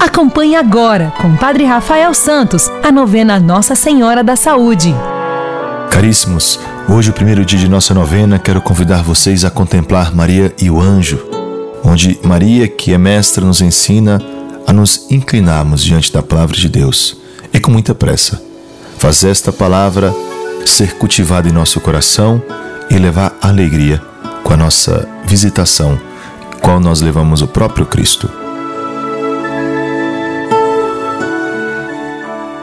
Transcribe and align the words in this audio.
Acompanhe 0.00 0.56
agora, 0.56 1.12
com 1.20 1.36
Padre 1.36 1.62
Rafael 1.64 2.14
Santos, 2.14 2.70
a 2.82 2.90
novena 2.90 3.38
Nossa 3.38 3.74
Senhora 3.74 4.24
da 4.24 4.34
Saúde. 4.34 4.94
Caríssimos, 5.90 6.58
hoje, 6.88 7.10
o 7.10 7.12
primeiro 7.12 7.44
dia 7.44 7.58
de 7.58 7.68
nossa 7.68 7.92
novena, 7.92 8.38
quero 8.38 8.62
convidar 8.62 9.02
vocês 9.02 9.44
a 9.44 9.50
contemplar 9.50 10.16
Maria 10.16 10.54
e 10.58 10.70
o 10.70 10.80
anjo, 10.80 11.20
onde 11.84 12.18
Maria, 12.22 12.66
que 12.66 12.94
é 12.94 12.98
mestra, 12.98 13.44
nos 13.44 13.60
ensina 13.60 14.18
a 14.66 14.72
nos 14.72 15.06
inclinarmos 15.10 15.84
diante 15.84 16.10
da 16.10 16.22
palavra 16.22 16.56
de 16.56 16.70
Deus 16.70 17.18
e 17.52 17.60
com 17.60 17.70
muita 17.70 17.94
pressa. 17.94 18.42
Faz 18.96 19.22
esta 19.22 19.52
palavra 19.52 20.14
ser 20.64 20.94
cultivada 20.94 21.46
em 21.46 21.52
nosso 21.52 21.78
coração 21.78 22.42
e 22.88 22.96
levar 22.96 23.36
alegria 23.42 24.00
com 24.42 24.54
a 24.54 24.56
nossa 24.56 25.06
visitação, 25.26 26.00
qual 26.62 26.80
nós 26.80 27.02
levamos 27.02 27.42
o 27.42 27.46
próprio 27.46 27.84
Cristo. 27.84 28.49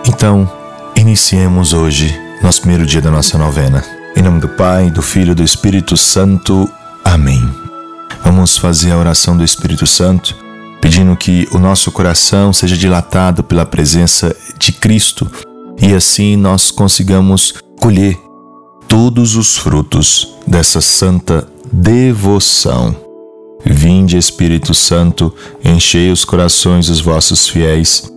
Então, 0.07 0.49
iniciemos 0.95 1.73
hoje, 1.73 2.17
nosso 2.41 2.61
primeiro 2.61 2.85
dia 2.85 3.01
da 3.01 3.11
nossa 3.11 3.37
novena. 3.37 3.83
Em 4.15 4.21
nome 4.21 4.39
do 4.39 4.47
Pai, 4.47 4.89
do 4.89 5.01
Filho 5.01 5.33
e 5.33 5.35
do 5.35 5.43
Espírito 5.43 5.97
Santo. 5.97 6.71
Amém. 7.03 7.41
Vamos 8.23 8.57
fazer 8.57 8.91
a 8.91 8.97
oração 8.97 9.35
do 9.35 9.43
Espírito 9.43 9.85
Santo, 9.85 10.33
pedindo 10.79 11.13
que 11.17 11.45
o 11.51 11.59
nosso 11.59 11.91
coração 11.91 12.53
seja 12.53 12.77
dilatado 12.77 13.43
pela 13.43 13.65
presença 13.65 14.33
de 14.57 14.71
Cristo 14.71 15.29
e 15.77 15.93
assim 15.93 16.37
nós 16.37 16.71
consigamos 16.71 17.55
colher 17.77 18.17
todos 18.87 19.35
os 19.35 19.57
frutos 19.57 20.35
dessa 20.47 20.79
santa 20.79 21.45
devoção. 21.69 22.95
Vinde, 23.65 24.17
Espírito 24.17 24.73
Santo, 24.73 25.35
enchei 25.61 26.09
os 26.09 26.23
corações 26.23 26.87
dos 26.87 27.01
vossos 27.01 27.49
fiéis 27.49 28.16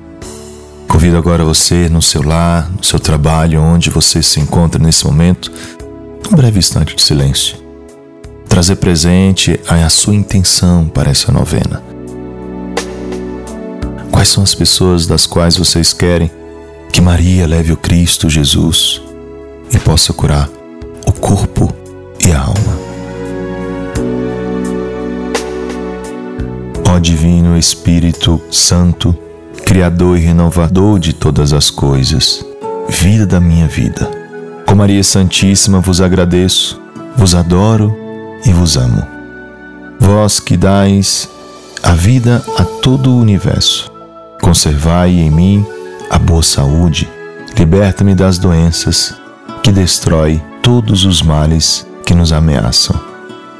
Convido 0.91 1.15
agora 1.15 1.45
você 1.45 1.87
no 1.87 2.01
seu 2.01 2.21
lar, 2.21 2.69
no 2.69 2.83
seu 2.83 2.99
trabalho, 2.99 3.61
onde 3.61 3.89
você 3.89 4.21
se 4.21 4.41
encontra 4.41 4.77
nesse 4.77 5.05
momento, 5.05 5.49
um 6.29 6.35
breve 6.35 6.59
instante 6.59 6.93
de 6.93 7.01
silêncio. 7.01 7.55
Trazer 8.49 8.75
presente 8.75 9.57
a 9.65 9.87
sua 9.87 10.13
intenção 10.13 10.89
para 10.89 11.09
essa 11.09 11.31
novena. 11.31 11.81
Quais 14.11 14.27
são 14.27 14.43
as 14.43 14.53
pessoas 14.53 15.07
das 15.07 15.25
quais 15.25 15.55
vocês 15.55 15.93
querem 15.93 16.29
que 16.91 16.99
Maria 16.99 17.47
leve 17.47 17.71
o 17.71 17.77
Cristo 17.77 18.29
Jesus 18.29 19.01
e 19.73 19.79
possa 19.79 20.11
curar 20.11 20.49
o 21.07 21.13
corpo 21.13 21.73
e 22.19 22.33
a 22.33 22.41
alma? 22.41 22.79
Ó 26.85 26.99
Divino 26.99 27.57
Espírito 27.57 28.41
Santo, 28.51 29.17
Criador 29.71 30.17
e 30.17 30.19
renovador 30.19 30.99
de 30.99 31.13
todas 31.13 31.53
as 31.53 31.69
coisas, 31.69 32.45
vida 32.89 33.25
da 33.25 33.39
minha 33.39 33.69
vida. 33.69 34.05
Com 34.67 34.75
Maria 34.75 35.01
Santíssima 35.01 35.79
vos 35.79 36.01
agradeço, 36.01 36.77
vos 37.15 37.33
adoro 37.33 37.95
e 38.45 38.51
vos 38.51 38.75
amo. 38.75 39.01
Vós 39.97 40.41
que 40.41 40.57
dais 40.57 41.29
a 41.81 41.93
vida 41.93 42.43
a 42.57 42.65
todo 42.65 43.11
o 43.11 43.17
universo, 43.17 43.89
conservai 44.41 45.11
em 45.11 45.31
mim 45.31 45.65
a 46.09 46.19
boa 46.19 46.43
saúde, 46.43 47.09
liberta-me 47.57 48.13
das 48.13 48.37
doenças 48.37 49.15
que 49.63 49.71
destrói 49.71 50.43
todos 50.61 51.05
os 51.05 51.21
males 51.21 51.87
que 52.05 52.13
nos 52.13 52.33
ameaçam. 52.33 52.99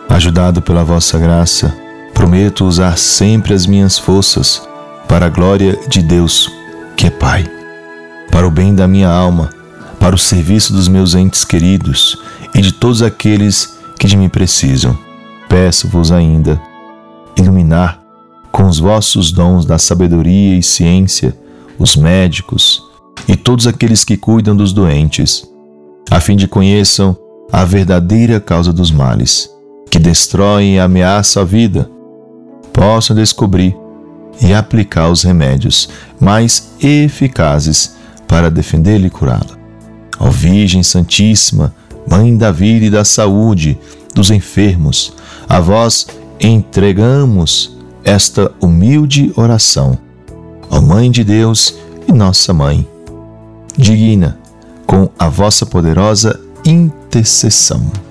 Ajudado 0.09 0.61
pela 0.61 0.83
vossa 0.83 1.17
graça, 1.17 1.73
prometo 2.13 2.65
usar 2.65 2.97
sempre 2.97 3.53
as 3.53 3.65
minhas 3.65 3.97
forças 3.97 4.69
para 5.11 5.25
a 5.25 5.29
glória 5.29 5.77
de 5.89 6.01
Deus, 6.01 6.49
que 6.95 7.07
é 7.07 7.09
Pai, 7.09 7.45
para 8.31 8.47
o 8.47 8.49
bem 8.49 8.73
da 8.73 8.87
minha 8.87 9.09
alma, 9.09 9.49
para 9.99 10.15
o 10.15 10.17
serviço 10.17 10.71
dos 10.71 10.87
meus 10.87 11.15
entes 11.15 11.43
queridos 11.43 12.17
e 12.55 12.61
de 12.61 12.71
todos 12.71 13.01
aqueles 13.01 13.77
que 13.99 14.07
de 14.07 14.15
mim 14.15 14.29
precisam. 14.29 14.97
Peço-vos 15.49 16.13
ainda 16.13 16.61
iluminar 17.37 18.01
com 18.53 18.63
os 18.63 18.79
vossos 18.79 19.33
dons 19.33 19.65
da 19.65 19.77
sabedoria 19.77 20.57
e 20.57 20.63
ciência 20.63 21.37
os 21.77 21.97
médicos 21.97 22.81
e 23.27 23.35
todos 23.35 23.67
aqueles 23.67 24.05
que 24.05 24.15
cuidam 24.15 24.55
dos 24.55 24.71
doentes, 24.71 25.43
a 26.09 26.21
fim 26.21 26.37
de 26.37 26.47
conheçam 26.47 27.17
a 27.51 27.65
verdadeira 27.65 28.39
causa 28.39 28.71
dos 28.71 28.91
males, 28.91 29.49
que 29.89 29.99
destroem 29.99 30.75
e 30.75 30.79
ameaçam 30.79 31.43
a 31.43 31.45
vida, 31.45 31.91
possam 32.71 33.13
descobrir 33.13 33.75
e 34.41 34.53
aplicar 34.53 35.09
os 35.09 35.23
remédios 35.23 35.89
mais 36.19 36.71
eficazes 36.81 37.95
para 38.27 38.49
defendê-lo 38.49 39.05
e 39.05 39.09
curá-lo. 39.09 39.57
Ó 40.19 40.29
Virgem 40.29 40.83
Santíssima, 40.83 41.73
Mãe 42.09 42.35
da 42.35 42.51
vida 42.51 42.85
e 42.85 42.89
da 42.89 43.05
saúde 43.05 43.77
dos 44.15 44.31
enfermos, 44.31 45.13
a 45.47 45.59
vós 45.59 46.07
entregamos 46.39 47.77
esta 48.03 48.51
humilde 48.59 49.31
oração. 49.35 49.97
Ó 50.69 50.81
Mãe 50.81 51.11
de 51.11 51.23
Deus 51.23 51.75
e 52.07 52.11
nossa 52.11 52.53
Mãe, 52.53 52.87
digna 53.77 54.39
com 54.87 55.09
a 55.17 55.29
vossa 55.29 55.65
poderosa 55.65 56.39
intercessão. 56.65 58.10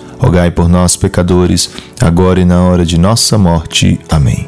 rogai 0.21 0.51
por 0.51 0.69
nós, 0.69 0.95
pecadores, 0.95 1.71
agora 1.99 2.39
e 2.39 2.45
na 2.45 2.61
hora 2.61 2.85
de 2.85 2.95
nossa 2.95 3.39
morte. 3.39 3.99
Amém. 4.07 4.47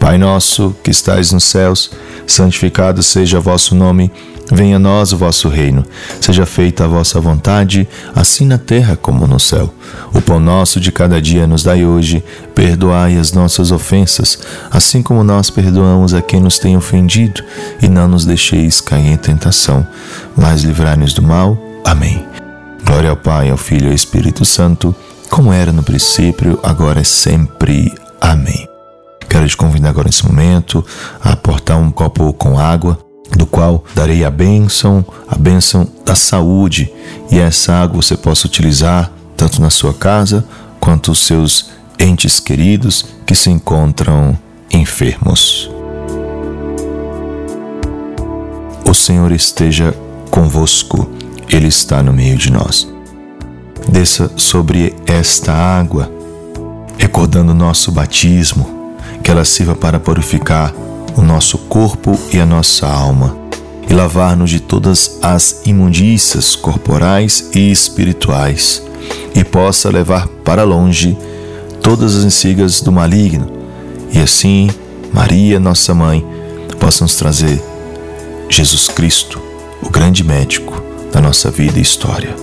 Pai 0.00 0.18
nosso, 0.18 0.74
que 0.82 0.90
estais 0.90 1.30
nos 1.30 1.44
céus, 1.44 1.92
santificado 2.26 3.04
seja 3.04 3.38
o 3.38 3.42
vosso 3.42 3.76
nome. 3.76 4.10
Venha 4.50 4.76
a 4.76 4.80
nós 4.80 5.12
o 5.12 5.16
vosso 5.16 5.48
reino. 5.48 5.84
Seja 6.20 6.44
feita 6.44 6.84
a 6.84 6.88
vossa 6.88 7.20
vontade, 7.20 7.88
assim 8.14 8.44
na 8.44 8.58
terra 8.58 8.96
como 8.96 9.26
no 9.28 9.38
céu. 9.38 9.72
O 10.12 10.20
pão 10.20 10.40
nosso 10.40 10.80
de 10.80 10.90
cada 10.90 11.22
dia 11.22 11.46
nos 11.46 11.62
dai 11.62 11.86
hoje. 11.86 12.22
Perdoai 12.52 13.16
as 13.16 13.32
nossas 13.32 13.70
ofensas, 13.70 14.40
assim 14.72 15.02
como 15.02 15.22
nós 15.22 15.48
perdoamos 15.50 16.12
a 16.12 16.20
quem 16.20 16.40
nos 16.40 16.58
tem 16.58 16.76
ofendido, 16.76 17.42
e 17.80 17.88
não 17.88 18.08
nos 18.08 18.26
deixeis 18.26 18.80
cair 18.80 19.12
em 19.12 19.16
tentação, 19.16 19.86
mas 20.36 20.64
livrai-nos 20.64 21.14
do 21.14 21.22
mal. 21.22 21.56
Amém. 21.84 22.26
Glória 22.84 23.10
ao 23.10 23.16
Pai, 23.16 23.48
ao 23.48 23.56
Filho 23.56 23.86
e 23.86 23.90
ao 23.90 23.94
Espírito 23.94 24.44
Santo, 24.44 24.94
como 25.32 25.50
era 25.50 25.72
no 25.72 25.82
princípio, 25.82 26.60
agora 26.62 27.00
e 27.00 27.06
sempre. 27.06 27.90
Amém. 28.20 28.68
Quero 29.30 29.48
te 29.48 29.56
convidar 29.56 29.88
agora 29.88 30.06
nesse 30.06 30.26
momento 30.26 30.84
a 31.24 31.32
aportar 31.32 31.78
um 31.78 31.90
copo 31.90 32.34
com 32.34 32.58
água 32.58 32.98
do 33.34 33.46
qual 33.46 33.82
darei 33.94 34.26
a 34.26 34.30
bênção, 34.30 35.02
a 35.26 35.34
bênção 35.34 35.88
da 36.04 36.14
saúde, 36.14 36.92
e 37.30 37.38
essa 37.38 37.72
água 37.72 38.02
você 38.02 38.14
possa 38.14 38.46
utilizar 38.46 39.10
tanto 39.34 39.62
na 39.62 39.70
sua 39.70 39.94
casa 39.94 40.44
quanto 40.78 41.12
os 41.12 41.20
seus 41.20 41.70
entes 41.98 42.38
queridos 42.38 43.06
que 43.24 43.34
se 43.34 43.48
encontram 43.48 44.38
enfermos. 44.70 45.70
O 48.86 48.92
Senhor 48.92 49.32
esteja 49.32 49.96
convosco, 50.30 51.10
Ele 51.48 51.68
está 51.68 52.02
no 52.02 52.12
meio 52.12 52.36
de 52.36 52.52
nós. 52.52 52.91
Desça 53.92 54.30
sobre 54.36 54.96
esta 55.06 55.52
água, 55.52 56.10
recordando 56.96 57.52
o 57.52 57.54
nosso 57.54 57.92
batismo, 57.92 58.96
que 59.22 59.30
ela 59.30 59.44
sirva 59.44 59.76
para 59.76 60.00
purificar 60.00 60.72
o 61.14 61.20
nosso 61.20 61.58
corpo 61.58 62.18
e 62.32 62.40
a 62.40 62.46
nossa 62.46 62.86
alma, 62.86 63.36
e 63.86 63.92
lavar-nos 63.92 64.48
de 64.48 64.60
todas 64.60 65.18
as 65.20 65.60
imundícias 65.66 66.56
corporais 66.56 67.50
e 67.54 67.70
espirituais, 67.70 68.82
e 69.34 69.44
possa 69.44 69.90
levar 69.90 70.26
para 70.42 70.64
longe 70.64 71.14
todas 71.82 72.16
as 72.16 72.24
insigas 72.24 72.80
do 72.80 72.90
maligno, 72.90 73.46
e 74.10 74.18
assim, 74.20 74.70
Maria, 75.12 75.60
nossa 75.60 75.92
mãe, 75.92 76.26
possa 76.80 77.04
nos 77.04 77.14
trazer 77.14 77.62
Jesus 78.48 78.88
Cristo, 78.88 79.38
o 79.82 79.90
grande 79.90 80.24
médico 80.24 80.82
da 81.12 81.20
nossa 81.20 81.50
vida 81.50 81.78
e 81.78 81.82
história. 81.82 82.34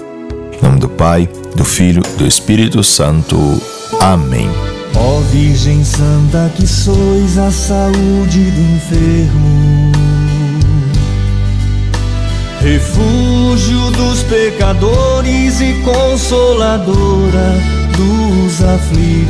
Em 0.53 0.61
nome 0.61 0.79
do 0.79 0.89
Pai, 0.89 1.27
do 1.55 1.65
Filho, 1.65 2.01
do 2.17 2.25
Espírito 2.25 2.83
Santo. 2.83 3.61
Amém. 4.01 4.49
Ó 4.95 5.19
Virgem 5.31 5.83
Santa, 5.83 6.51
que 6.55 6.65
sois 6.65 7.37
a 7.37 7.51
saúde 7.51 8.51
do 8.51 8.61
enfermo, 8.75 9.91
refúgio 12.61 13.91
dos 13.91 14.23
pecadores 14.23 15.61
e 15.61 15.73
consoladora 15.83 17.53
dos 17.95 18.63
aflitos. 18.63 19.29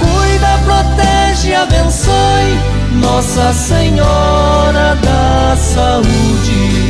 Cuida, 0.00 0.58
protege, 0.64 1.54
abençoe, 1.54 2.58
Nossa 3.00 3.52
Senhora 3.52 4.96
da 5.02 5.56
Saúde 5.56 6.85